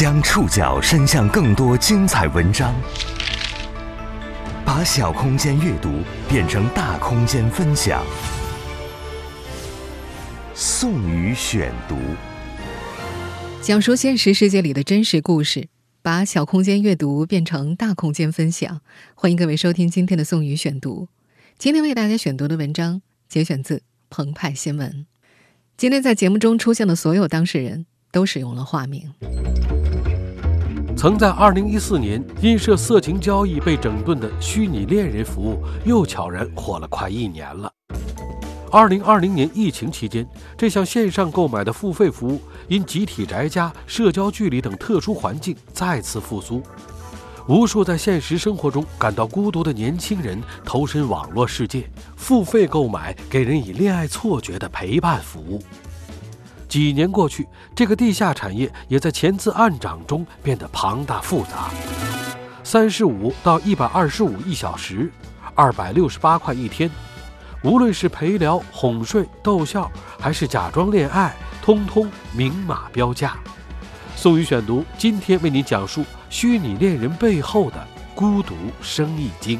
[0.00, 2.74] 将触角伸向更多精彩文章，
[4.64, 8.02] 把小空间阅读变成大空间分享。
[10.54, 11.98] 宋宇选读，
[13.60, 15.68] 讲述现实世界里的真实故事，
[16.00, 18.80] 把小空间阅读变成大空间分享。
[19.14, 21.08] 欢迎各位收听今天的宋宇选读。
[21.58, 25.04] 今天为大家选读的文章节选自澎湃新闻。
[25.76, 29.12] 今天在节目中出现的所有当事人都使用了化名。
[31.00, 37.72] 曾在2014年因涉色情交易被整顿的虚拟恋人服务，又悄然火了快一年了。
[38.70, 40.28] 2020年疫情期间，
[40.58, 46.62] 这项线上购买的付费服务因集体宅家、社交距离等特殊环境再次复苏。
[47.48, 55.62] 无数在现实生活中感到孤独的年轻人投身网络世界，付费购买给人以恋爱错觉的陪伴服务。
[56.70, 61.68] 几年过去，这个地下产业也在钱字暗涨中变得庞大复杂。
[62.62, 65.10] 三十五到一百二十五一小时，
[65.56, 66.88] 二百六十八块一天。
[67.64, 73.36] 无论是陪聊、哄睡、逗笑，还是假装恋爱，通通明码标价。
[74.14, 79.58] 宋宇选读，今天为您讲述虚拟恋人背后的孤独生意经。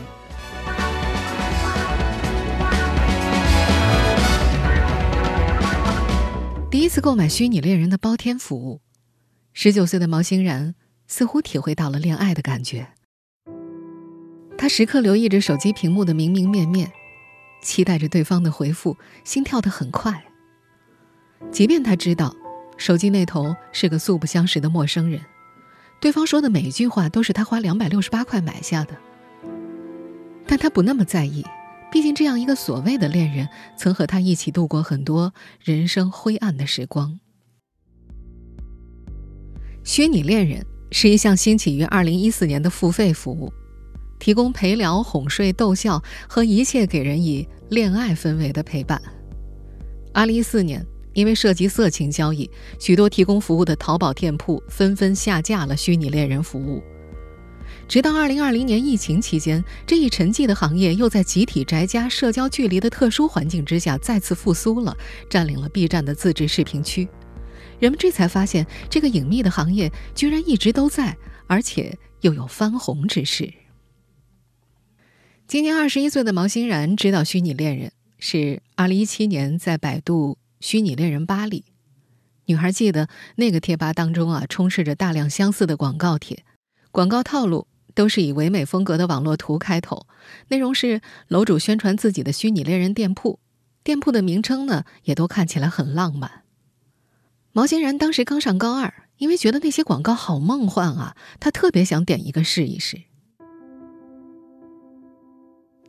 [6.91, 8.81] 次购买虚拟恋人的包天服务，
[9.53, 10.75] 十九岁的毛欣然
[11.07, 12.89] 似乎体会到了恋爱的感觉。
[14.59, 16.91] 他时刻留意着手机屏幕的明明面面，
[17.63, 20.25] 期待着对方的回复，心跳得很快。
[21.53, 22.35] 即便他知道
[22.77, 25.21] 手机那头是个素不相识的陌生人，
[26.01, 28.97] 对方说的每一句话都是他花两百六十八块买下的，
[30.45, 31.47] 但他不那么在意。
[31.91, 37.19] 毕竟，这样一个所谓的恋人，曾和他一起度过很多人生灰暗的时光。
[39.83, 43.53] 虚拟恋人是一项兴起于二零一四年的付费服务，
[44.21, 49.01] 提供陪聊、哄睡、逗笑和一切给人以恋爱氛围的陪伴。
[50.15, 52.49] 二零一四年，因为涉及色情交易，
[52.79, 56.81] 许多提供服务的淘宝店铺纷纷下架了虚拟恋人服务。
[57.91, 64.97] 直到二零二零年疫情期间，这一沉寂的行业又在集体宅家、社交距离的特殊环境之下再次复苏了，
[65.29, 67.09] 占领了 B 站的自制视频区。
[67.81, 71.17] 人们这才发现，这个隐秘的行业居然一直都在，
[71.49, 73.53] 而且又有翻红之势。
[75.49, 77.91] 今年二十一岁的毛欣然知道虚拟恋人
[78.21, 81.65] 是二零一七年在百度“虚拟恋人吧”里，
[82.45, 86.45] 女孩记得那个贴吧当中啊，充斥着大量相似的广告帖，
[86.93, 87.67] 广告套路。
[87.95, 90.07] 都是以唯美风格的网络图开头，
[90.49, 93.39] 内容是楼主宣传自己的虚拟恋人店铺，
[93.83, 96.43] 店铺的名称呢也都看起来很浪漫。
[97.53, 103.03] 毛欣然当时刚上高二，因为觉得那些广告好梦幻啊，他特别想点一个试一试。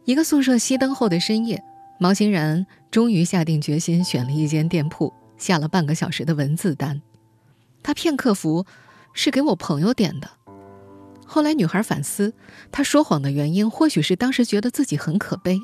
[0.06, 1.63] 一个宿舍熄灯后的深夜，
[2.00, 7.01] 毛欣然终于下定决心选了一间店铺，下了半个小时的文字单。
[7.83, 8.66] 他骗客服
[9.13, 10.41] 是给我朋友点的。
[11.34, 12.34] 后来，女孩反思，
[12.74, 15.58] 她说谎的原因或许是当时觉得自己很可悲。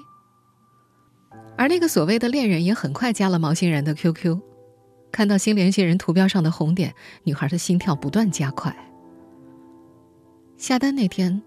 [1.58, 4.40] 而那个所谓的恋人也很快加了毛欣然的 QQ，
[5.12, 6.96] 看到新联系人图标上的红点，
[7.26, 8.74] 女孩的心跳不断加快。
[10.56, 11.44] 下单那天，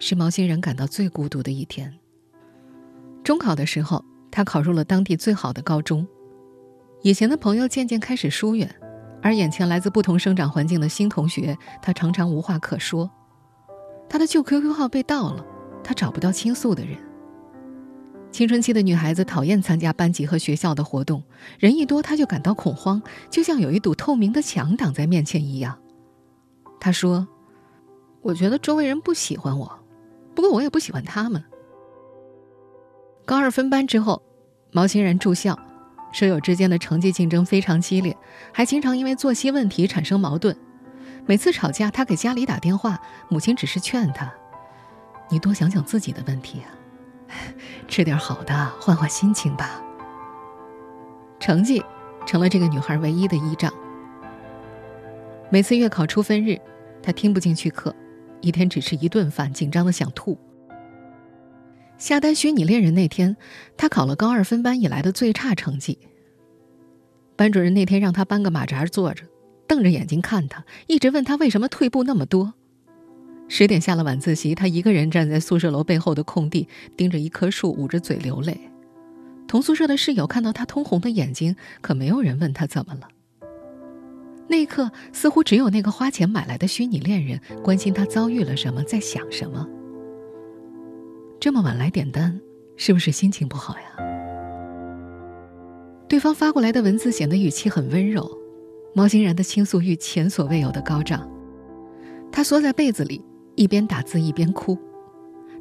[0.00, 1.96] 是毛欣然感到最孤独的一天。
[3.22, 6.04] 中考的时候，他考入了当地最好的高中，
[7.02, 8.68] 以前的朋友渐渐开始疏远，
[9.22, 13.08] 而眼前来自不同生长环境的新同学，他常常无话可说。
[14.10, 15.46] 他的旧 QQ 号被盗了，
[15.84, 16.98] 他找不到倾诉的人。
[18.32, 21.22] 青春期的女孩子讨厌参加班级和学校的活动，
[21.60, 23.00] 人一多她就感到恐慌，
[23.30, 25.78] 就像有一堵透明的墙挡在面前一样。
[26.80, 27.26] 她说
[28.20, 29.78] ：“我觉得周围人不喜欢我，
[30.34, 31.42] 不过我也不喜欢他们。”
[33.24, 34.20] 高二分班之后，
[34.72, 35.56] 毛欣然住校，
[36.12, 38.16] 舍友之间的成绩竞争非常激烈，
[38.52, 40.56] 还经常因为作息问题产生矛盾。
[41.30, 44.34] 每次吵架，他给家里打电话，母亲只是劝他
[45.30, 46.74] ：“你多想想自己的问题啊，
[47.86, 49.80] 吃点好的，换换心情吧。”
[51.38, 51.80] 成绩
[52.26, 53.72] 成了这个女孩唯一的依仗。
[55.50, 56.60] 每次月考出分日，
[57.00, 57.94] 他听不进去课，
[58.40, 60.36] 一天只吃一顿饭，紧张的想吐。
[61.96, 63.36] 下单虚拟恋人那天，
[63.76, 65.96] 他考了高二分班以来的最差成绩。
[67.36, 69.24] 班主任那天让他搬个马扎坐着。
[69.70, 72.54] 瞪着眼睛看他，一直问他为什么退步那么多。
[73.46, 78.60] 十点下了晚自习，他一个人站在宿舍楼背后的空地，盯着一棵树，捂着嘴流泪。
[79.46, 83.06] 同宿舍的室友看到他通红的眼睛，可没有人问他怎么了。
[84.48, 89.68] 那一刻，似乎只有那个花钱买来的虚拟恋人关心他遭遇了什么，在想什么。
[91.38, 92.40] 这么晚来点单，
[92.76, 93.84] 是不是心情不好呀？
[96.08, 98.39] 对方发过来的文字显得语气很温柔，
[98.94, 101.28] 毛欣然的倾诉欲前所未有的高涨。
[102.32, 103.24] 他缩在被子里，
[103.56, 104.78] 一边打字一边哭。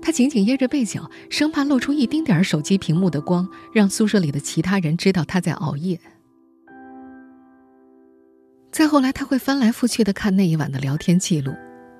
[0.02, 6.00] 他紧紧掖着被角，生怕露出一丁点儿手机屏幕的光，让宿舍里的其他人知道他在熬夜。
[8.72, 11.54] 再后来，他会翻来覆去的看那一晚的聊天记录，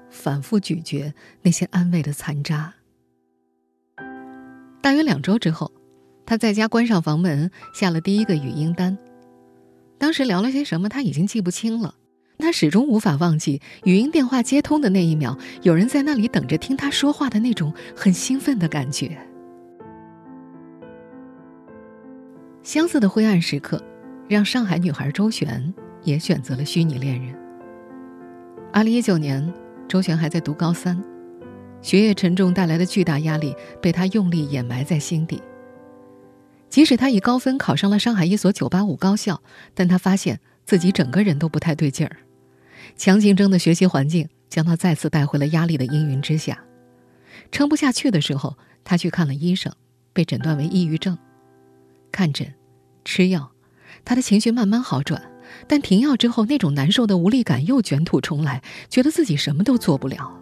[0.10, 2.74] 反复咀嚼那些安慰的残渣。
[4.82, 5.72] 大约两周之后，
[6.26, 8.98] 他在家关上房门，下了第一个语音单。
[10.00, 11.94] 当时聊了些什么，他已经记不清了。
[12.40, 19.18] 他始终无法忘记语音电话接通的那一秒，有人在那里等着听他说话的那种很兴奋的感觉。
[22.64, 23.84] 相似的灰暗时刻，
[24.30, 25.74] 让上海女孩周璇
[26.04, 27.36] 也选择了虚拟恋人。
[28.72, 29.54] 二零一九年，
[29.88, 31.04] 周璇还在读高三，
[31.82, 35.42] 学业沉重带来的巨大压力被她用力掩埋在心底。
[36.70, 39.42] 即使他以高分考上了上海一所九八五高校，
[39.74, 42.18] 但他发现自己整个人都不太对劲儿。
[42.96, 46.64] 强竞争的学习环境将他再次带回了压力的阴云之下，
[47.52, 49.74] 撑不下去的时候，他去看了医生，
[50.14, 51.18] 被诊断为抑郁症。
[52.12, 52.54] 看诊，
[53.04, 53.52] 吃药，
[54.06, 55.22] 他的情绪慢慢好转，
[55.68, 60.40] 但停药之后，那种难受的无力感又卷土重来，觉得自己什么都做不了。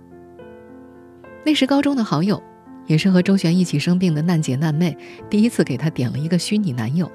[1.45, 2.41] 那时高中的好友，
[2.87, 4.97] 也是和周璇一起生病的难姐难妹，
[5.29, 7.11] 第一次给他点了一个虚拟男友。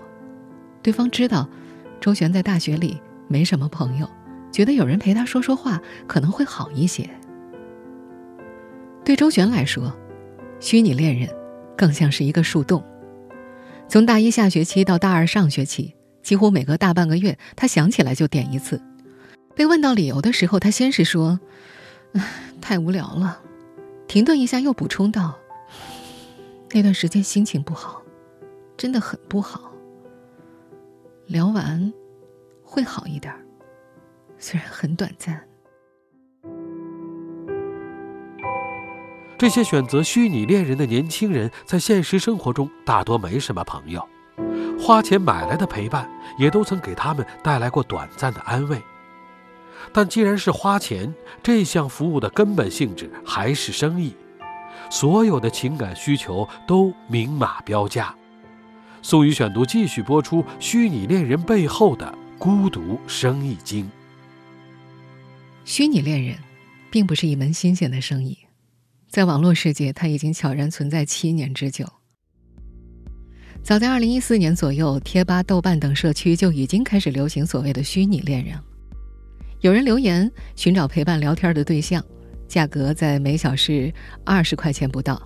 [0.82, 1.48] 对方知道，
[2.00, 4.08] 周璇在大学里没什么朋友。
[4.52, 7.08] 觉得有人陪他说说话可能会好一些。
[9.02, 9.96] 对周璇来说，
[10.60, 11.28] 虚拟恋人
[11.74, 12.84] 更像是一个树洞。
[13.88, 18.80] 从大一下学期到大二上学期，几乎每隔大半个月，他想起来就点一次。
[19.54, 21.40] 被问到理由的时候，他先是说
[22.60, 23.40] ：“太无聊了。”
[24.06, 25.38] 停顿一下，又补充道
[26.74, 28.02] ：“那段时间心情不好，
[28.78, 29.70] 真的很不好。
[31.26, 31.92] 聊完
[32.62, 33.34] 会好一点。”
[34.38, 35.46] 虽然很短暂，
[39.38, 44.04] 这些选择虚拟恋人的年轻人在现实生活中大多没什么朋友，
[44.80, 48.82] 花钱买来的陪伴也都曾给他们带来过短暂的安慰。
[49.92, 54.16] 但既然是花钱，这项服务的根本性质还是生意，
[54.92, 58.14] 所有的情感需求都明码标价。
[59.00, 63.90] 宋宇选读继续播出：虚拟恋人背后的孤独生意经。
[65.64, 66.36] 虚拟恋人，
[66.90, 68.36] 并不是一门新鲜的生意，
[69.08, 71.86] 在网络世界，它已经悄然存在七年之久。
[73.62, 78.60] 早在二零一四年左右，贴吧、豆瓣等社区就已经开始流行所谓的虚拟恋人。
[79.62, 82.04] 有人留言寻找陪伴聊天的对象，
[82.52, 83.90] 价格在每小时
[84.26, 85.22] 二十块钱不到。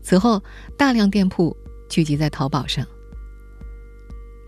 [0.00, 0.42] 此后，
[0.78, 1.54] 大量店铺
[1.90, 2.86] 聚集在淘宝上。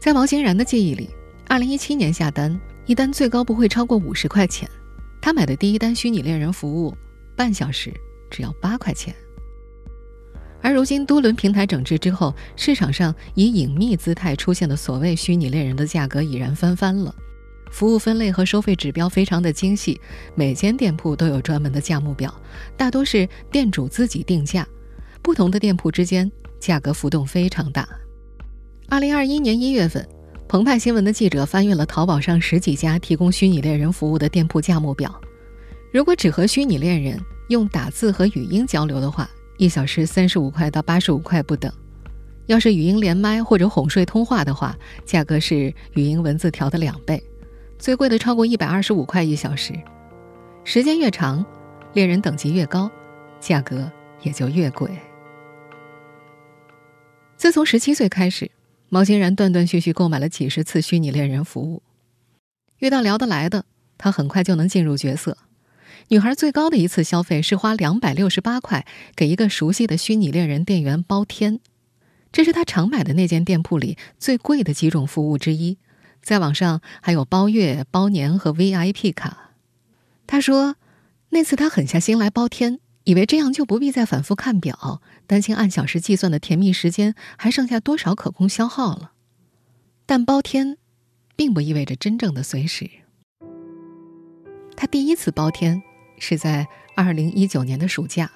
[0.00, 1.11] 在毛欣然的记忆里，
[1.47, 4.67] 二零一七年下单一单最高不会超过五十块钱。
[5.20, 6.97] 他买的第一单虚拟恋人服务，
[7.37, 7.93] 半小时
[8.31, 9.14] 只要八块钱。
[10.62, 17.14] 而如今多轮平台整治之后，市场上以隐秘姿态出现的所谓虚拟恋人的价格已然翻番了，
[17.70, 20.00] 服务分类和收费指标非常的精细，
[20.34, 22.35] 每间店铺都有专门的价目表，
[22.76, 24.66] 大多是店主自己定价，
[25.23, 27.88] 不同的店铺之间价格浮动非常大。
[28.88, 30.06] 二零二一年一月份。
[30.49, 35.21] 澎湃新闻的记者翻阅了淘宝上十几家提供虚拟恋人服务的店铺价目表，
[35.92, 41.71] 如果只和虚拟恋人用打字和语音交流的话，一小时三十五块到八十五块不等；
[42.47, 47.23] 要是语音连麦或者哄睡通话的话，价格是语音文字条的两倍，
[47.80, 49.72] 最贵的超过一百二十五块一小时。
[50.62, 51.44] 时间越长，
[51.94, 52.88] 恋人等级越高，
[53.40, 53.90] 价格
[54.22, 54.88] 也就越贵。
[57.37, 58.49] 自从十七岁开始。
[58.92, 61.80] 毛欣然断断续续购买了几十次虚拟恋人服务，
[62.80, 63.64] 遇到聊得来的，
[63.96, 65.38] 他很快就能进入角色。
[66.08, 68.84] 女孩最高的一次消费是花两百六十八块
[69.14, 71.60] 给一个熟悉的虚拟恋人店员包天，
[72.32, 75.78] 这是他常买的那间店铺里最贵的几种服务之一。
[76.23, 79.53] 在网上还有包月、包年和 VIP 卡。
[80.27, 80.77] 他说，
[81.31, 82.81] 那次他狠下心来包天。
[83.05, 89.12] 以为这样就不必再反复看表，担心按小时计算的甜蜜时间还剩下多少可供消耗了。
[90.05, 90.77] 但包天，
[91.35, 92.89] 并不意味着真正的随时。
[94.77, 95.83] 他第一次包天
[96.19, 98.31] 是在二零一九年的暑假，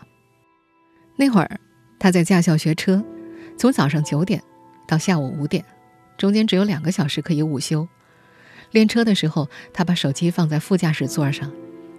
[1.16, 1.60] 那会儿
[1.98, 3.04] 他在驾校学车，
[3.58, 4.42] 从早上九点
[4.88, 5.64] 到下午五点，
[6.16, 7.88] 中间只有两个小时可以午休。
[8.70, 11.52] 练车的时候，他把手机放在副驾驶座上，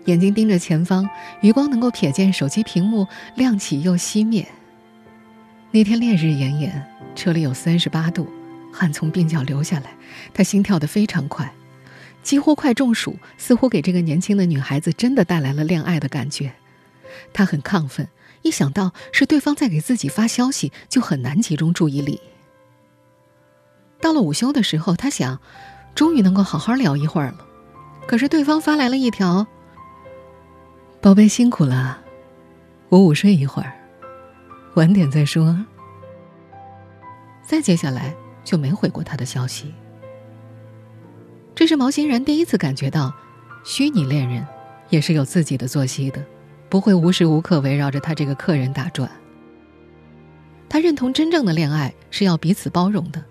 [0.05, 1.09] 眼睛盯着前方，
[1.41, 4.47] 余光能够瞥见手机屏幕亮起又熄灭。
[5.71, 8.27] 那天烈日炎炎，车里有三十八度，
[8.73, 9.91] 汗从鬓角流下来，
[10.33, 11.53] 他心跳得非常快，
[12.23, 16.53] 几乎快中暑，似乎给这个年轻的女孩子真的带来了恋爱的感觉。
[17.31, 18.07] 他很亢奋，
[18.41, 22.19] 一想到是对方在给自己发消息，就很难集中注意力。
[24.05, 25.39] 到了午休的时候，他想，
[25.95, 27.37] 终于能够好好聊一会儿了。
[28.05, 29.47] 可是对方发来了一条
[31.01, 31.97] ：“宝贝辛苦了，
[32.89, 33.73] 我午睡一会儿，
[34.75, 35.57] 晚点再说。”
[37.41, 39.73] 再接下来就没回过他的消息。
[41.55, 43.11] 这是毛欣然第一次感觉到，
[43.63, 44.45] 虚拟恋人
[44.89, 46.23] 也是有自己的作息的。
[46.69, 49.09] 不会无时无刻围绕着他这个客人打转。
[50.69, 53.23] 他认同真正的恋爱是要彼此包容的，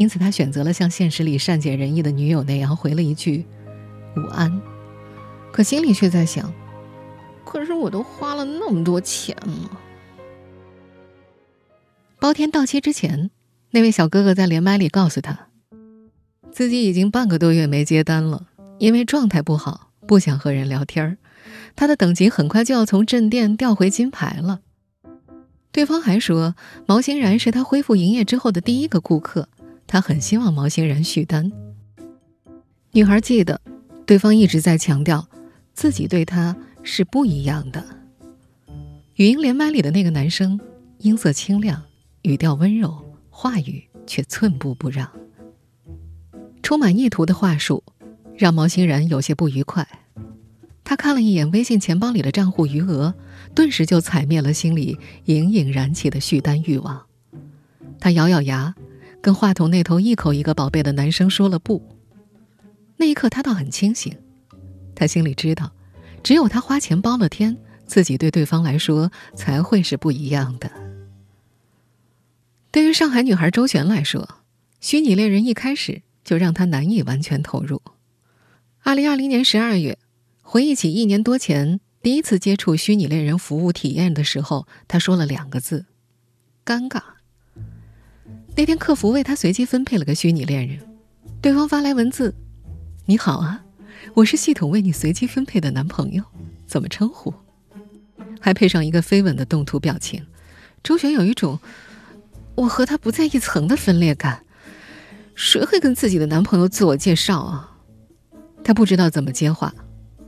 [0.00, 3.44] 因此他选择了像现实里善解人意的女友那样回了一句
[4.16, 4.50] “午安”，
[5.52, 6.50] 可心里却在想：
[7.44, 9.78] 可是我都花了那么多钱了。
[12.18, 13.30] 包天到期之前，
[13.72, 15.48] 那位小哥哥在连麦里告诉他，
[16.50, 18.46] 自己已经半个多月没接单了，
[18.78, 21.18] 因为状态不好，不想和人聊天儿。
[21.76, 24.60] 他的等级很快就要从镇店调回金牌了。
[25.70, 26.54] 对方还说，
[26.86, 29.50] 毛欣然是他恢复营业之后的第一个顾客，
[29.90, 31.50] 他很希望毛欣然续单。
[32.92, 33.60] 女孩记得，
[34.06, 35.26] 对方一直在强调
[35.74, 37.84] 自己对他是不一样的。
[39.16, 40.60] 语音连麦里的那个男生，
[40.98, 41.82] 音色清亮，
[42.22, 45.10] 语调温柔，话语却寸步不让，
[46.62, 47.82] 充满意图的话术，
[48.36, 49.88] 让毛欣然有些不愉快。
[50.84, 53.12] 他看了一眼微信钱包里的账户余额，
[53.56, 57.06] 顿时就踩灭了心里隐隐燃起的续单欲望。
[57.98, 58.76] 他咬咬牙，
[59.22, 61.96] 跟话筒那头一口一个宝贝的男生说了不。
[62.96, 64.16] 那一刻，他倒很清醒。
[64.94, 65.72] 他心里知道，
[66.22, 70.70] 只有他花钱包了天，自己对对方来说才会是不一样的。
[72.70, 74.28] 对于上海女孩周璇来说，
[74.80, 77.82] 虚拟恋人一开始就让她难以完全投入。
[78.82, 79.98] 二零二零年十二月。
[80.42, 85.86] 回忆起一年多前第一次接触虚拟恋人服务体验的时候，他说了两个字
[86.66, 87.00] ：“尴尬。”
[88.60, 90.78] 那天客服为他随机分配了个虚拟恋人，
[91.40, 92.34] 对方发来文字
[93.08, 93.64] ：“你好啊，
[94.12, 96.22] 我是系统为你随机分配的男朋友，
[96.66, 97.32] 怎么称呼？”
[98.38, 100.26] 还配上一个飞吻的动图表情。
[100.84, 101.58] 周璇有一种
[102.54, 104.44] 我和他不在一层的分裂感。
[105.34, 107.78] 谁会跟自己的男朋友自我介绍啊？
[108.62, 109.74] 他不知道怎么接话。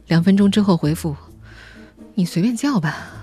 [0.07, 1.15] 两分钟之后回复，
[2.15, 3.22] 你随便叫吧。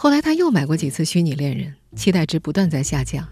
[0.00, 3.26] 后来他又买过几次虚拟恋人，期待值不断在下降。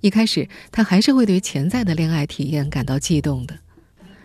[0.00, 3.58] 一开始他还是会对潜在的恋爱体验感到悸动的。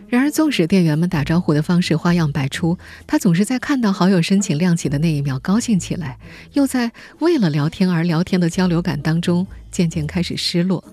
[0.07, 6.19] 然而，纵使店员们打招呼的方式花样百出，他总是在看到好友申请亮起的那一秒高兴起来，
[6.53, 10.83] 又在为了聊天而聊天的交流感当中渐渐开始失落。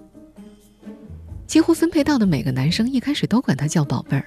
[1.47, 4.25] 几乎分配到的每个男生一开始都管他叫宝贝儿。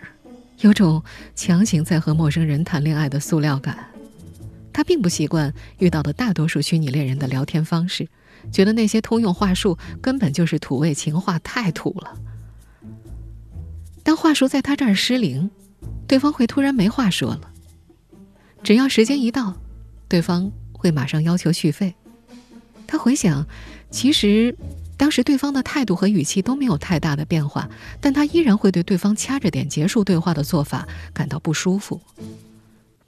[0.60, 1.03] 有种
[1.34, 3.75] 强行在和陌生人谈恋爱的塑料感，
[4.74, 8.08] 他并不习惯遇到的大多数虚拟恋人的聊天方式，
[8.51, 12.18] 觉得那些通用话术根本就是土味情话，太土了。
[14.04, 15.50] 当话术在他这儿失灵，
[16.08, 17.51] 对方会突然没话说了。
[18.63, 19.56] 只要时间一到，
[20.08, 21.96] 对方会马上要求续费。
[22.88, 23.48] 他回想，
[23.90, 24.56] 其实。
[24.98, 27.68] 当时对方的态度和语气都没有太大的变化，
[28.00, 32.00] 但他依然会对对方掐着点结束对话的做法感到不舒服。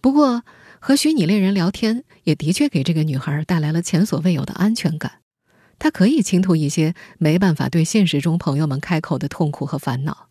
[0.01, 0.41] 不过，
[0.85, 5.21] 和虚拟恋人聊天也的确给这个女孩带来了前所未有的安全感。
[5.79, 10.27] 她可以倾吐一些没办法对现实中朋友们开口的痛苦和烦恼。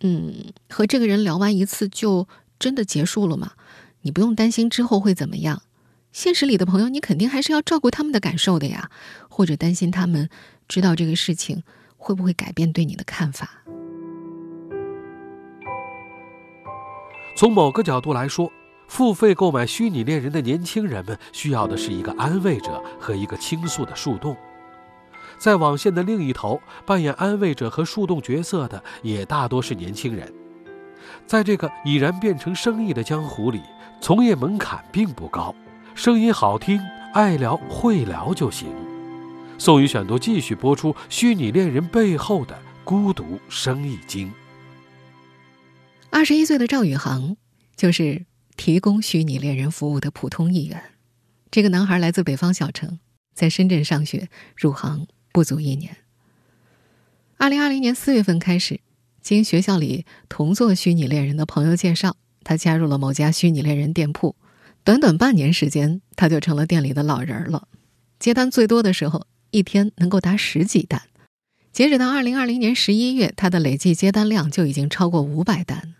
[0.00, 2.28] 嗯，和这个人聊完一次就
[2.58, 3.52] 真的结束了吗？
[4.02, 5.62] 你不用担心之后会怎么样。
[6.12, 8.90] 现实里的朋友，你肯定还是要照顾他们的感受的呀，
[9.30, 10.28] 或者担心他们。
[10.68, 11.62] 知道这个事情
[11.96, 13.64] 会不会改变对你的看法？
[17.34, 18.52] 从某个角度来说，
[18.86, 24.36] 付费购买虚拟恋人的年轻人们需要的是一个安慰者和一个倾诉的树洞。
[25.36, 30.32] 在网线的另一头，扮演安慰者和树洞角色的也大多是年轻人。
[31.26, 33.60] 在这个已然变成生意的江湖里，
[34.00, 35.54] 从业门槛并不高，
[35.94, 36.80] 声音好听、
[37.12, 38.68] 爱聊、会聊就行。
[39.58, 44.32] 宋宇选读继续播出：虚拟恋人背后的孤独生意经。
[46.10, 47.36] 二十一岁的赵宇航
[47.76, 48.24] 就是
[48.56, 50.82] 提供虚拟恋人服务的普通一员。
[51.50, 52.98] 这个男孩来自北方小城，
[53.34, 55.96] 在深圳上学，入行不足一年。
[57.36, 58.80] 二零二零年四月份开始，
[59.20, 64.36] 经学校里同做虚拟恋人的朋友介绍，他加入了某家虚拟恋人店铺。
[64.82, 67.68] 短短半年时间，他就成了店里的老人了。
[68.18, 71.02] 接单最多的时候，一天能够达十几单。
[71.72, 75.94] 截止到二零二零年十一月，他的累计接单量就已经超过五百单。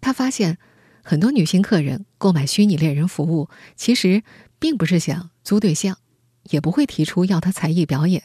[0.00, 0.58] 他发现，
[1.06, 4.22] 很多女性客人购买虚拟恋人服务，其实
[4.58, 5.98] 并不是想租对象，
[6.44, 8.22] 也不会提出要他才艺表演。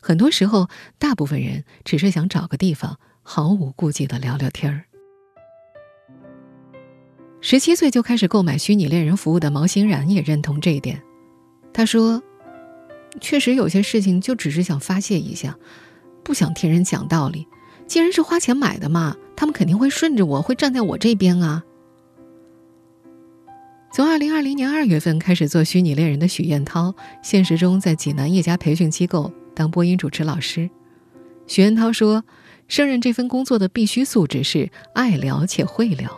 [0.00, 0.68] 很多时候，
[1.00, 4.84] 大部分人只是想找个地方毫无顾忌的聊聊天儿。
[7.40, 11.02] 十七岁就开始购买虚拟恋人服务的毛欣然也认同这一点。
[11.72, 12.22] 他说
[13.20, 15.58] ：“确实有些事情就只是想发泄一下，
[16.22, 17.48] 不想听人讲道理。
[17.88, 21.64] 既然是花钱买的嘛，他们肯定会顺着我，会站在我这边啊。”
[23.94, 29.30] 从二零二零年二月份开始做虚拟恋人的许燕涛，现实中在济南一家培训机构。
[29.54, 30.70] 当播音主持老师，
[31.46, 32.24] 徐恩涛说
[32.68, 36.10] ：“胜任这份工作的必须素质是爱聊且会聊。”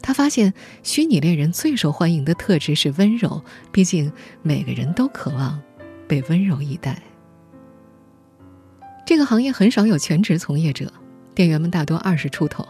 [0.00, 4.12] 他发现，虚拟恋人最受欢迎的特质是温柔，毕竟
[4.42, 5.60] 每个人都渴望
[6.06, 7.02] 被温柔以待。
[9.04, 10.92] 这个行业很少有全职从业者，
[11.34, 12.64] 店员们大多二十出头，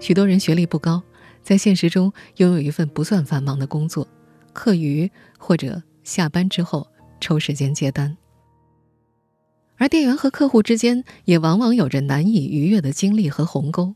[0.00, 1.00] 许多人学历不高，
[1.44, 4.08] 在现实中拥有一份不算繁忙的工作，
[4.52, 5.08] 课余
[5.38, 6.88] 或者下班之后
[7.20, 8.16] 抽时间接单。
[9.76, 13.94] 而店员和客户之间也往往有着难以逾越的经历和鸿沟。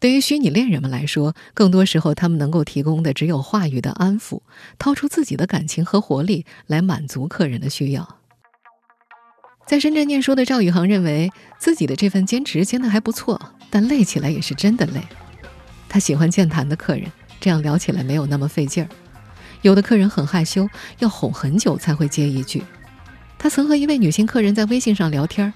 [0.00, 4.40] 对于虚拟恋人们来说，更多时候他们能够提供的只有话语的安抚，
[4.78, 8.16] 掏出自己的感情和活力来满足客人的需要。
[9.66, 15.00] 在深圳念书的赵宇航认为，自己的这份兼职兼得还不错，但累起来也是真的累。
[15.90, 18.88] 他喜欢健谈的客人，这样聊起来没有那么费劲儿。
[19.62, 20.66] 有的客人很害羞，
[21.00, 22.62] 要哄很久才会接一句。
[23.36, 25.52] 他曾和一位女性客人在微信上聊天，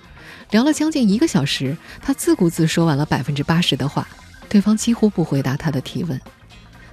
[0.50, 1.76] 聊了将近一个小时。
[2.02, 4.08] 他自顾自说完了百分之八十的话，
[4.48, 6.20] 对方几乎不回答他的提问，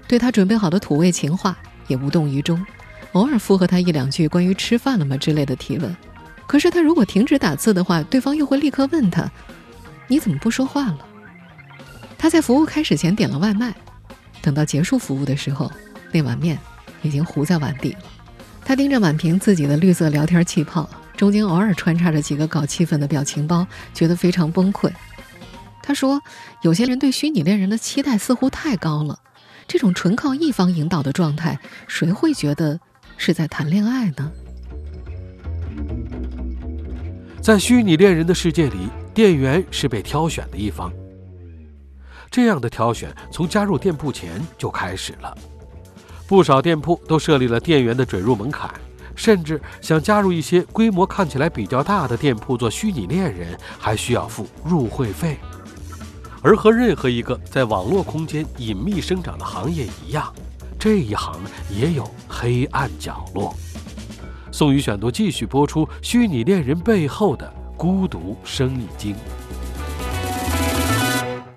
[0.08, 1.58] 对他准备好的土味情话
[1.88, 2.64] 也无动于衷，
[3.14, 5.98] 偶尔附和他一两句关于吃饭了吗之类的提问。
[6.46, 9.30] 可是他如果停止打字的话，对方又会立刻问他
[10.08, 11.00] ：“你怎么不说话了？”
[12.22, 13.74] 他在服务开始前点了外卖，
[14.44, 15.72] 等到结束服务的时候，
[16.12, 16.56] 那碗面
[17.02, 18.00] 已经糊在碗底了。
[18.64, 24.92] 他盯着满屏自己的绿色聊天气泡，中间偶尔穿插着几个搞气氛的表情包，觉得非常崩溃。
[25.82, 26.22] 他说
[26.62, 29.18] ：“有些人对虚拟恋人的期待似乎太高了，
[29.68, 31.58] 这种纯靠一方引导的状态，
[31.88, 32.80] 谁会觉得
[33.18, 34.32] 是在谈恋爱呢？”
[37.42, 40.94] 在虚拟恋人的世界里，店员是被挑选的一方。
[42.32, 45.38] 这样的挑选从加入店铺前就开始了。
[46.26, 48.74] 不少店铺都设立了店员的准入门槛，
[49.18, 55.38] 甚至想加入一些规模看起来比较大的店铺做虚拟恋人，还需要付入会费。
[56.42, 60.34] 而和任何一个在网络空间隐秘生长的行业一样，
[60.80, 61.38] 这一行
[61.70, 63.54] 也有黑暗角落。
[64.54, 69.14] 宋宇选读继续播出：虚拟恋人背后的孤独生意经。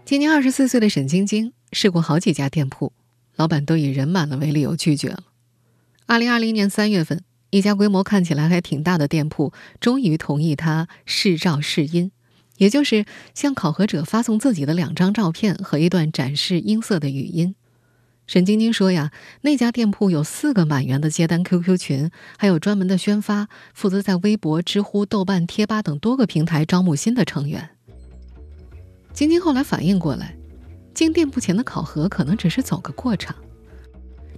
[0.05, 2.93] 今年二十四岁的沈晶晶试过好几家店铺。
[3.37, 5.25] 老板都以人满了为理由拒绝了。
[6.05, 12.13] 二零二零年三月份，一家规模看起来还挺大的店铺终于同意他试照试音，
[12.59, 17.55] 也就是向考核者发送自己的两张照片和一段展示音色的语音。
[18.27, 27.71] 沈晶晶说：“呀，那家店铺有四个满员的接单 QQ 群，还有专门的宣发，负责在微博、知乎、豆瓣、贴吧等多个平台招募新的成员。”
[29.15, 30.37] 晶晶后来反应过来。
[30.93, 33.35] 进店铺前的考核可能只是走个过场。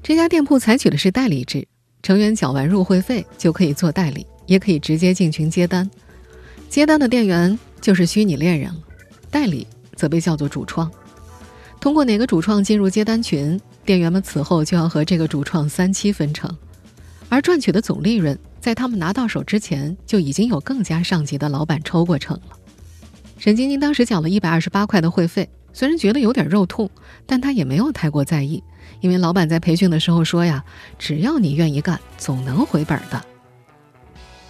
[0.02, 1.66] 这家店铺采取的是代理制，
[2.02, 5.90] 成员缴完入会费就可以做代理，也可以直接进群接单。
[6.68, 8.80] 接单的店员就是虚拟恋人了，
[9.30, 10.90] 代理则被叫做主创。
[11.80, 16.50] 通过哪个主创进入接单群，店员们此后就要和这个主创三七分成，
[17.28, 22.58] 而赚取的总利润在他们拿到手之前就已经有更加上级的老板抽过成了。
[23.38, 25.48] 沈晶晶当时缴了一百二十八块的会费。
[25.72, 26.88] 虽然觉得有点肉痛，
[27.26, 28.62] 但她也没有太过在意，
[29.00, 30.64] 因为老板在培训的时候说呀
[30.98, 33.22] ：“只要你愿意干，总能回本的。”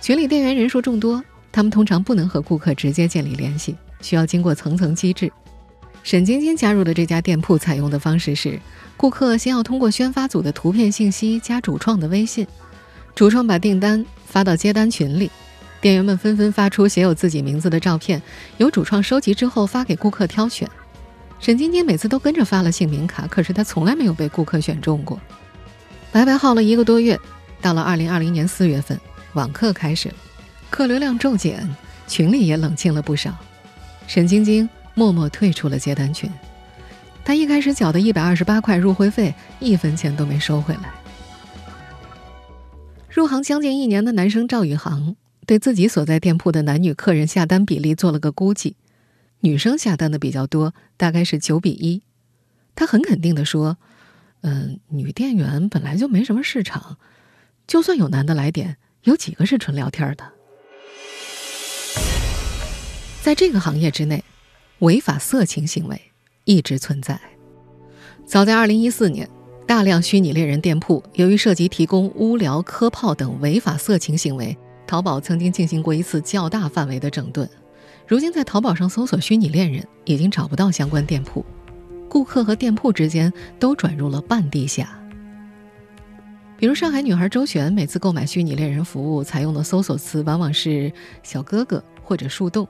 [0.01, 1.20] 群里店员人数众多，
[1.51, 5.33] 他们通常不能和顾客直接建立联系，需要经过层层机制。
[6.05, 8.61] 沈晶晶加入的这家店铺采用的方式是：
[8.96, 12.46] 顾客先要通过宣发组的图片信息加主创的微信，
[13.16, 15.29] 主创把订单发到接单群里，
[15.80, 18.20] 店员们纷纷发出写有自己名字的照片，
[18.56, 20.68] 由主创收集之后发给顾客挑选。
[21.38, 25.20] 沈晶晶每次都跟着发了姓名卡，可是她从来没有被顾客选中过。
[26.10, 27.18] 白白耗了一个多月，
[27.60, 28.98] 到了二零二零年四月份，
[29.34, 30.14] 网课开始了，
[30.70, 31.68] 客流量骤减，
[32.08, 33.36] 群里也冷清了不少。
[34.06, 36.30] 沈晶晶默默退出了接单群。
[37.22, 40.90] 她一开始缴的一百二十八块入会费，一分钱都没收回来。
[43.10, 48.76] 入行将近一年的男生赵宇航，对自己所在店铺的男女客人下单比例做了个估计，
[49.40, 52.02] 女生下单的比较多，大概是九比一。
[52.74, 53.78] 他很肯定的说
[54.42, 56.98] ：“嗯，女店员本来就没什么市场，
[57.66, 60.32] 就算有男的来点，有几个是纯聊天的？”
[63.22, 64.22] 在这个行业之内，
[64.80, 66.00] 违法色情行为
[66.44, 67.18] 一直存在。
[68.24, 69.28] 早在2014年，
[69.66, 74.56] 大量虚拟恋人店铺由于涉及提供无聊、磕炮等违法色情行为，
[74.87, 77.49] 淘宝曾经进行过一次较大范围的整顿。
[78.07, 81.44] 如今，在淘宝上搜索“虚拟恋人”，已经找不到相关店铺，
[82.09, 84.96] 顾客和店铺之间都转入了半地下。
[86.57, 90.92] 比如，上海女孩周璇每次购买虚拟恋人服务，采用的搜索词往往是
[91.25, 92.66] “小哥哥”或者“树洞”。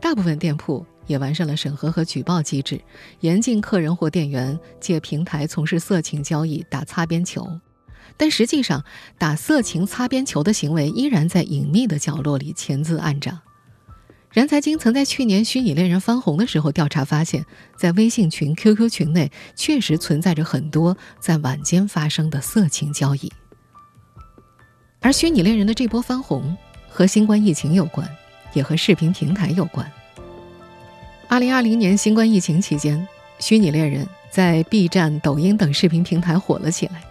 [0.00, 2.80] 大部分店铺也完善了审核和举报机制，
[3.20, 7.46] 严禁客人或店员借平台从事色情交易、打擦边球。
[8.16, 8.84] 但实际上，
[9.18, 13.40] 打色情擦边球的行为依然在隐秘的角落里潜滋暗长。
[14.32, 17.44] 然财经曾在去年虚拟恋人翻红的时候调查发现，
[17.76, 23.32] 在微信群、QQ 群内确实存在着很多在晚间发生的色情交易。
[25.00, 26.56] 而虚拟恋人的这波翻红
[26.88, 28.08] 和新冠疫情有关。
[28.54, 29.84] 也和视频平台有关。
[31.28, 33.04] 二零二零年新冠疫情期间，
[33.40, 37.02] 虚拟恋人在 B 站、抖音等视频平台火了起来。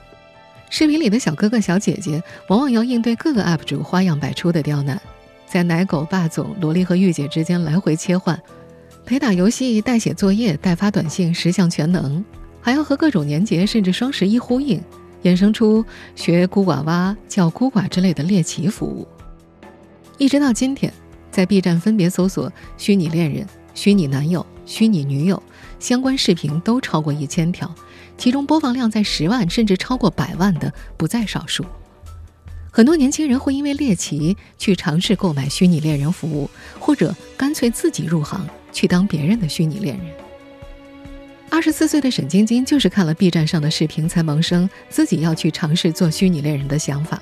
[0.75, 4.99] 视频里的小哥哥、小姐姐往往要应对各个 UP 主花样百出的刁难，
[5.45, 8.41] 在奶狗、霸总、萝莉和御姐之间来回切换，
[9.05, 12.25] 陪打游戏、代写作业、代发短信，十项全能，
[12.59, 14.81] 还要和各种年节甚至双十一呼应，
[15.21, 19.07] 衍生出学孤寡娃、叫孤寡之类的猎奇服务。
[20.17, 20.91] 一直到今天。
[21.29, 25.41] 在 B 站分别搜索“虚拟恋人”“虚拟男友”“虚拟女友”
[25.79, 27.73] 相关视频都超过一千条，
[28.23, 31.65] 其中播放量在十万甚至超过百万的不在少数。
[32.71, 40.07] 很多年轻人会因为猎奇去尝试购买虚拟恋人服务，或者干脆自己入行去当别人的虚拟恋人。
[41.49, 47.21] 二十四岁的沈晶晶就是看了 B 站上的视频才萌生自己要去尝试做虚拟恋人的想法。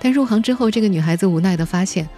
[0.00, 2.08] 但入行之后，这个女孩子无奈地发现。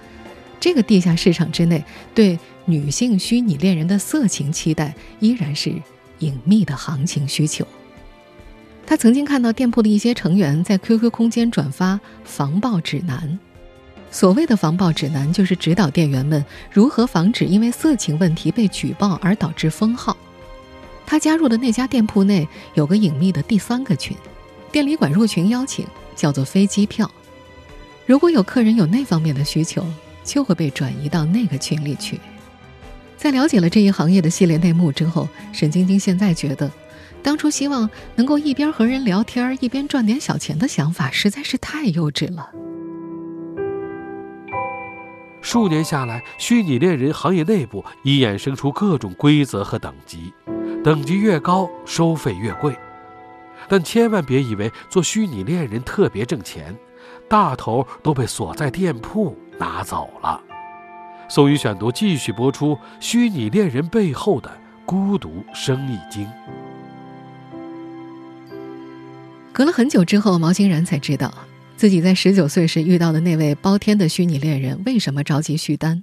[0.59, 1.85] 这个地下市场之内，
[2.15, 5.75] 对女性虚拟恋人的色情期待依然是
[6.21, 7.67] 隐秘的行情需求。
[8.91, 13.39] 他曾经看到店铺的一些成员在 QQ 空间转发防爆指南，
[14.11, 20.17] 所谓的防爆指南就是指导店员们如何防止因为色情问题被举报而导致封号。
[21.07, 24.17] 他加入的那家店铺内有个隐秘的第三个群，
[24.73, 27.09] 店里管入群邀请叫做飞机票，
[28.07, 29.87] 如果有客人有那方面的需求。
[30.23, 32.21] 就会被转移到那个群里去。
[33.17, 36.71] 在了解了这一行业的系列内幕之后，沈晶晶现在觉得，
[37.23, 42.51] 当初希望能够一边和人聊天一边赚点小钱的想法实在是太幼稚了。
[45.43, 50.33] 数年下来，虚拟恋人行业内部已衍生出各种规则和等级，
[50.85, 52.77] 等级越高，收费越贵。
[53.69, 56.77] 但千万别以为做虚拟恋人特别挣钱，
[57.29, 59.37] 大头都被锁在店铺。
[59.59, 60.41] 拿走了。
[61.29, 64.51] 宋宇选读继续播出：虚拟恋人背后的
[64.87, 66.27] 孤独生意经。
[69.61, 71.47] 隔了很久之后，毛欣然才知道，
[71.77, 76.03] 自己在十九岁时遇到的那位包天的虚拟恋人为什么着急续单？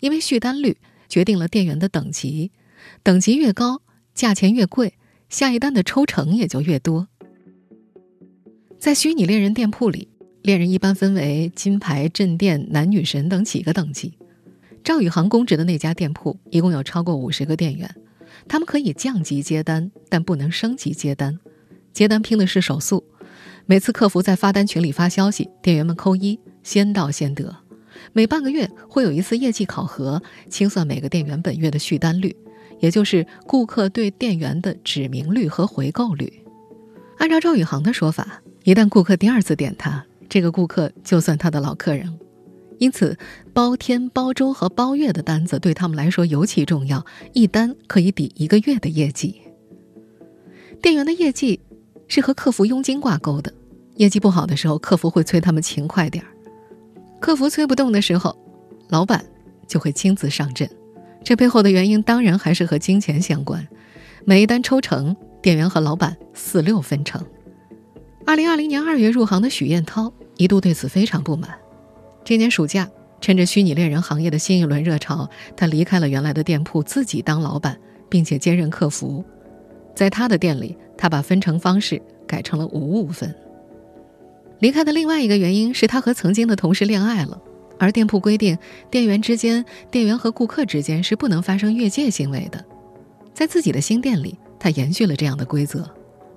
[0.00, 2.50] 因为续单率决定了店员的等级，
[3.04, 3.82] 等级越高，
[4.16, 4.94] 价钱越贵，
[5.28, 7.06] 下一单的抽成也就越多。
[8.80, 10.08] 在虚拟恋人店铺里。
[10.42, 14.18] 恋人一般分为金牌、镇店、男女神等几个等级。
[14.82, 17.94] 赵宇航供职的那家店铺一共有超过五十个店员，
[18.48, 21.38] 他们可以降级接单，但不能升级接单。
[21.98, 23.02] 接单拼的是手速，
[23.66, 27.56] 每次客服在发单群里发消息，店员们扣一，先到先得。
[28.12, 32.36] 每半个月会有一次业绩考核，清算每个店员本月的续单率，
[32.78, 36.32] 也就是顾客对店员的指名率和回购率。
[37.16, 42.16] 按照赵宇航的说法，一旦顾客第二次点他，这个顾客就算他的老客人，
[42.78, 43.18] 因此
[43.52, 49.40] 包天、包周和包月的单子对他们来说尤其重要，一单可以抵一个月的业绩。
[50.80, 51.58] 店员的业绩
[52.08, 53.52] 是和客服佣金挂钩的，
[53.96, 56.28] 业绩不好的时候，客服会催他们勤快点儿；
[57.20, 58.36] 客服催不动的时候，
[58.88, 59.24] 老板
[59.66, 60.68] 就会亲自上阵。
[61.22, 63.66] 这背后的原因当然还是和金钱相关，
[64.24, 67.22] 每一单抽成，店员和老板四六分成。
[68.24, 71.50] 二零二零年二月入行的许彦涛一度对此非常不满。
[72.24, 72.88] 这年暑假，
[73.20, 79.24] 趁着虚拟恋人行业的新一轮热潮，他离开了原来的店铺，自己当老板，并且兼任客服。
[79.94, 83.34] 在他的店里，他把分成方式改成了五五分。
[84.58, 87.40] 离开的另外一个原因是他和曾经的同事恋爱了，
[87.78, 88.58] 而店铺规定，
[88.90, 92.62] 店员之间、店员和顾客之间是不能发生越界行为的。
[93.32, 95.88] 在自己的新店里，他延续了这样的规则。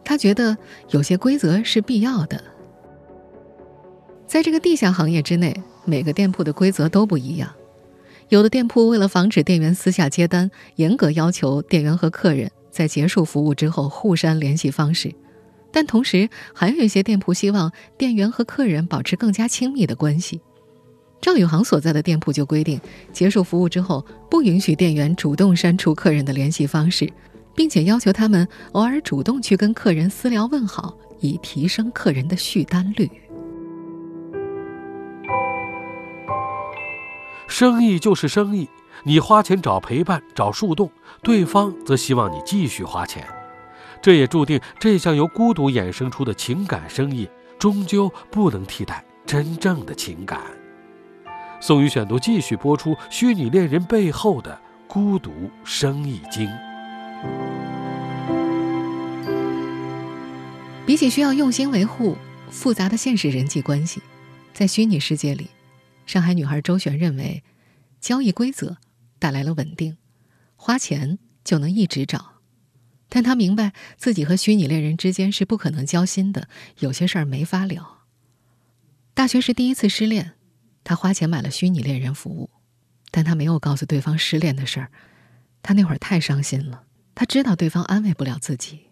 [0.03, 0.55] 他觉得
[0.89, 2.41] 有些规则是必要的。
[4.27, 7.51] 在这个地下行业之内，每个店铺的规则都不一样。
[8.29, 15.13] 有的店铺为了防止店员私下接单，严格要求店员和客人在结束服务之后互删联系方式。
[15.71, 20.41] 但同时，还有一些店铺希望店员和客人保持更加亲密的关系。
[21.21, 22.81] 赵宇航所在的店铺就规定，
[23.13, 27.07] 结束服务之后不允许店员主动删除客人的联系方式，
[27.55, 33.09] 并且要求他们偶尔主动去跟客人私聊问好，以提升客人的续单率。
[37.47, 38.67] 生意就是生意，
[39.03, 40.91] 你花钱找陪伴、找树洞，
[41.23, 43.27] 对方则希望你继续花钱。
[44.01, 50.41] 这也注定这项由孤独衍生出的情感生意，终究不能替代真正的情感。
[51.59, 55.31] 宋宇选读继续播出：虚拟恋人背后的孤独
[55.63, 56.49] 生意经。
[60.85, 62.17] 比起需要用心维护
[62.49, 64.01] 复杂的现实人际关系，
[64.53, 65.49] 在虚拟世界里。
[66.07, 67.43] 上海女孩周璇认为，
[67.99, 68.77] 交易规则
[69.21, 69.97] 带来了稳定，
[70.55, 72.41] 花钱就能一直找。
[73.07, 77.99] 但她明白自己和虚拟恋人之间是不可能交心的，有些事儿没法聊。
[79.13, 80.33] 大学时第一次失恋，
[80.83, 82.49] 她花钱买了虚拟恋人服务，
[83.11, 84.91] 但她没有告诉对方失恋的事儿。
[85.61, 88.87] 她那会儿太伤心了，她知道对方安慰不了自己。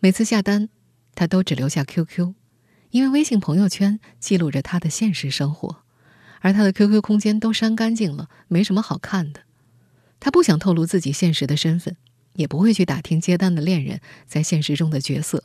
[0.00, 0.68] 每次下单，
[1.14, 2.34] 她都只留下 QQ，
[2.90, 5.84] 因为微信朋友圈记录着他的现实生活。
[6.40, 9.40] 而他的 QQ 空间都删干净了，没什么好看的。
[10.18, 11.96] 他不想透露自己现实的身份，
[12.34, 15.44] 也不会去打听接单的恋人在现实中的角色。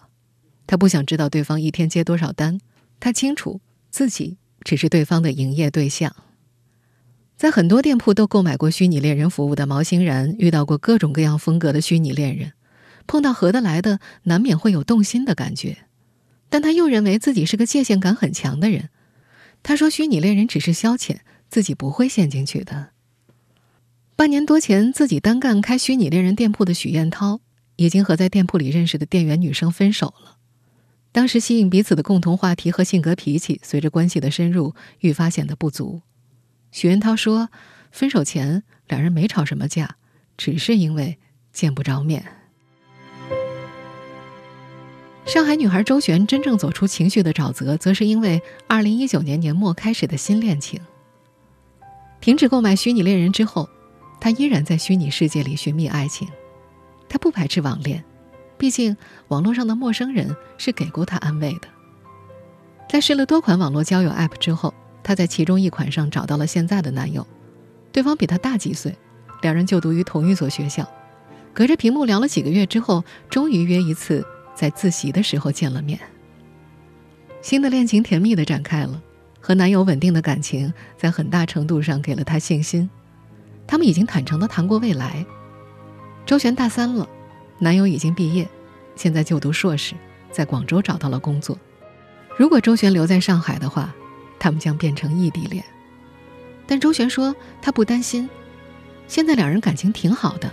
[0.68, 2.60] 他不想知道对方一天接多少单，
[3.00, 6.16] 他清楚自己只是对方的营业对象。
[7.38, 12.54] 在很多店铺都购买过虚拟恋人服务的毛欣然，遇到过各种各样风格的虚拟恋人，
[13.06, 15.80] 碰到合得来的，难免会有动心的感觉。
[16.50, 18.90] 但他又认为自己是个界限感很强的人。
[19.68, 22.92] 他说：“虚拟恋人只是消遣，自己不会陷进去的。”
[24.16, 27.42] 半年多前，自己单干开虚拟恋人店铺的许艳涛，
[27.76, 30.38] 已经和在店铺里认识的店员女生分手了。
[31.12, 36.04] 当时吸引彼此的共同话题和性格脾气，随着关系的深入，愈发显得不足。
[36.72, 37.50] 许艳涛说
[37.92, 39.98] ：“分手前两人没吵什么架，
[40.38, 41.18] 只是因为
[41.52, 42.24] 见不着面。”
[45.26, 50.80] 上海女孩周璇真正走出情绪的沼泽，则是因为二零一九年年末开始的新恋情。
[52.22, 53.68] 停止购买虚拟恋人之后，
[54.22, 56.28] 她依然在虚拟世界里寻觅爱情。
[57.10, 58.04] 她不排斥网恋，
[58.56, 58.96] 毕竟
[59.30, 61.68] 网络上的陌生人是给过她安慰的。
[62.88, 67.26] 在试了多款网络交友 App 之后，她在其中一款上找到了现在的男友，
[67.92, 68.96] 对方比她大几岁，
[69.42, 70.88] 两人就读于同一所学校。
[71.52, 74.24] 隔着屏幕聊了几个月之后，终于约一次。
[74.56, 76.00] 在自习的时候见了面，
[77.42, 79.02] 新的恋情甜蜜的展开了，
[79.42, 82.90] 和男友稳定的感情在很大程度上给了她信心。
[83.68, 85.26] 他们已经坦诚的谈过未来。
[86.26, 87.08] 周璇大三了，
[87.60, 88.48] 男友已经毕业，
[88.96, 89.94] 现在就读硕士，
[90.32, 91.58] 在广州找到了工作。
[92.38, 93.94] 如果周璇留在上海的话，
[94.40, 95.64] 他们将变成异地恋。
[96.66, 98.30] 但周璇说她不担心，
[99.08, 100.52] 现在两人感情挺好的，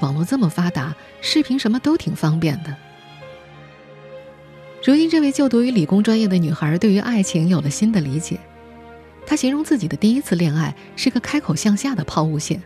[0.00, 2.76] 网络这么发达，视频什么都挺方便的。
[4.88, 8.40] 如今，这位就读于理工专业的女孩对于爱情有了新的理解。
[9.26, 12.62] 她形容自己的第一次恋爱是个开口向下的抛物线，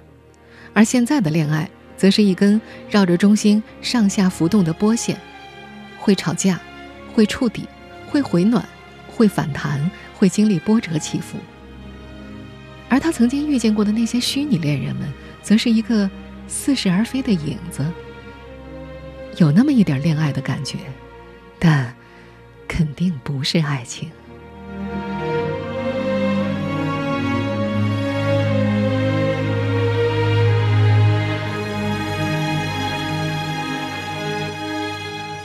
[0.72, 5.20] 而现在的恋爱则是一根绕着中心上下浮动的波线，
[5.98, 6.61] 会吵架，
[7.12, 7.66] 会触底，
[8.06, 8.64] 会回暖，
[9.08, 11.37] 会反弹，会经历波折起伏。
[12.88, 16.08] 而她曾经遇见过的那些虚拟恋人们，则是一个
[16.46, 17.85] 似是而非的影子，
[19.38, 20.78] 有那么一点恋爱的感觉，
[21.58, 21.91] 但。
[22.74, 24.08] 肯定不是爱情。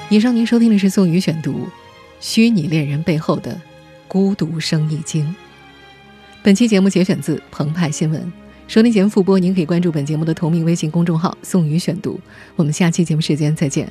[0.09, 1.51] 以上您收听的是宋宇选读
[2.21, 3.59] 《虚拟恋人背后的
[4.07, 5.25] 孤独生意经》。
[6.41, 8.31] 本期节目节选自澎湃新闻。
[8.69, 12.17] 收听节目复播，您可以关注本节目的同名微信公众号“宋宇选读”。
[12.55, 13.89] 我们下期节目时间再见。